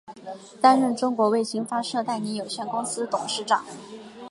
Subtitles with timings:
[0.59, 3.63] 担任中国卫星发射代理有限公司董事长。